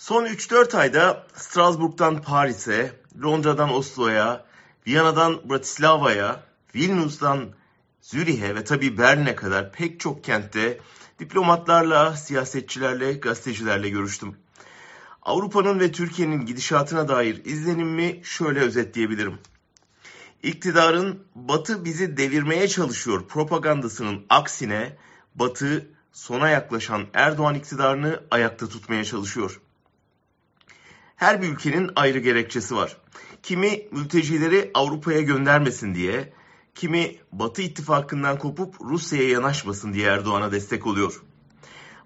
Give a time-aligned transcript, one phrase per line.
[0.00, 4.44] Son 3-4 ayda Strasbourg'dan Paris'e, Londra'dan Oslo'ya,
[4.86, 6.42] Viyana'dan Bratislava'ya,
[6.74, 7.48] Vilnius'tan
[8.00, 10.80] Zürih'e ve tabii Berlin'e kadar pek çok kentte
[11.18, 14.36] diplomatlarla, siyasetçilerle, gazetecilerle görüştüm.
[15.22, 19.38] Avrupa'nın ve Türkiye'nin gidişatına dair izlenimimi şöyle özetleyebilirim.
[20.42, 24.96] İktidarın Batı bizi devirmeye çalışıyor propagandasının aksine
[25.34, 29.60] Batı sona yaklaşan Erdoğan iktidarını ayakta tutmaya çalışıyor.
[31.20, 32.96] Her bir ülkenin ayrı gerekçesi var.
[33.42, 36.32] Kimi mültecileri Avrupa'ya göndermesin diye,
[36.74, 41.22] kimi Batı ittifakından kopup Rusya'ya yanaşmasın diye Erdoğan'a destek oluyor.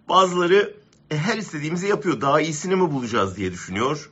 [0.08, 0.76] Bazıları
[1.10, 4.10] e, her istediğimizi yapıyor, daha iyisini mi bulacağız diye düşünüyor.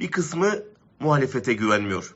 [0.00, 0.52] Bir kısmı
[1.00, 2.14] muhalefete güvenmiyor.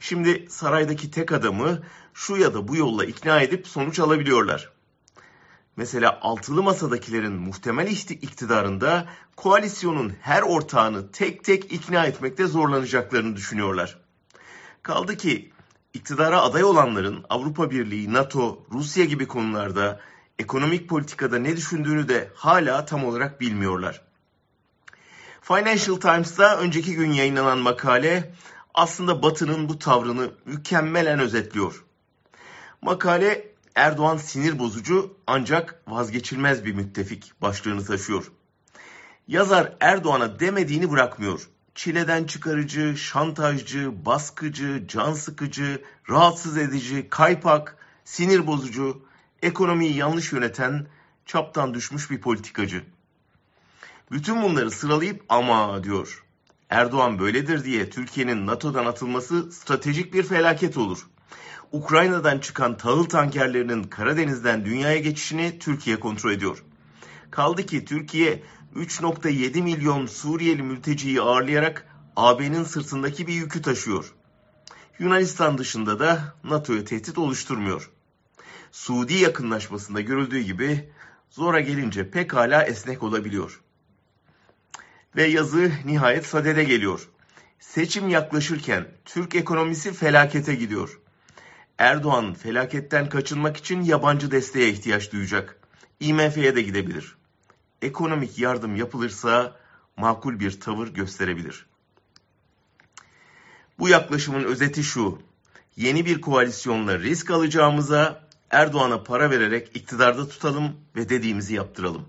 [0.00, 1.82] Şimdi saraydaki tek adamı
[2.14, 4.72] şu ya da bu yolla ikna edip sonuç alabiliyorlar.
[5.76, 13.98] Mesela altılı masadakilerin muhtemel iktidarında koalisyonun her ortağını tek tek ikna etmekte zorlanacaklarını düşünüyorlar.
[14.82, 15.52] Kaldı ki
[15.94, 20.00] iktidara aday olanların Avrupa Birliği, NATO, Rusya gibi konularda
[20.38, 24.02] ekonomik politikada ne düşündüğünü de hala tam olarak bilmiyorlar.
[25.40, 28.34] Financial Times'ta önceki gün yayınlanan makale
[28.74, 31.84] aslında Batı'nın bu tavrını mükemmelen özetliyor.
[32.82, 38.32] Makale Erdoğan sinir bozucu ancak vazgeçilmez bir müttefik başlığını taşıyor.
[39.28, 41.48] Yazar Erdoğan'a demediğini bırakmıyor.
[41.74, 49.02] Çileden çıkarıcı, şantajcı, baskıcı, can sıkıcı, rahatsız edici, kaypak, sinir bozucu,
[49.42, 50.86] ekonomiyi yanlış yöneten,
[51.26, 52.84] çaptan düşmüş bir politikacı.
[54.10, 56.24] Bütün bunları sıralayıp ama diyor.
[56.70, 61.06] Erdoğan böyledir diye Türkiye'nin NATO'dan atılması stratejik bir felaket olur.
[61.72, 66.64] Ukrayna'dan çıkan tahıl tankerlerinin Karadeniz'den dünyaya geçişini Türkiye kontrol ediyor.
[67.30, 68.42] Kaldı ki Türkiye
[68.76, 71.86] 3.7 milyon Suriyeli mülteciyi ağırlayarak
[72.16, 74.14] AB'nin sırtındaki bir yükü taşıyor.
[74.98, 77.90] Yunanistan dışında da NATO'ya tehdit oluşturmuyor.
[78.72, 80.90] Suudi yakınlaşmasında görüldüğü gibi
[81.30, 83.60] zora gelince pekala esnek olabiliyor.
[85.16, 87.08] Ve yazı nihayet sadede geliyor.
[87.60, 91.01] Seçim yaklaşırken Türk ekonomisi felakete gidiyor.
[91.78, 95.58] Erdoğan felaketten kaçınmak için yabancı desteğe ihtiyaç duyacak.
[96.00, 97.16] IMF'ye de gidebilir.
[97.82, 99.56] Ekonomik yardım yapılırsa
[99.96, 101.66] makul bir tavır gösterebilir.
[103.78, 105.22] Bu yaklaşımın özeti şu.
[105.76, 112.08] Yeni bir koalisyonla risk alacağımıza Erdoğan'a para vererek iktidarda tutalım ve dediğimizi yaptıralım.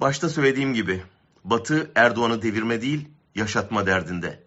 [0.00, 1.02] Başta söylediğim gibi
[1.44, 4.42] Batı Erdoğan'ı devirme değil, yaşatma derdinde.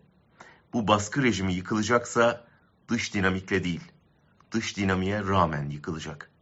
[0.73, 2.45] Bu baskı rejimi yıkılacaksa
[2.89, 3.91] dış dinamikle değil,
[4.51, 6.32] dış dinamiğe rağmen yıkılacak.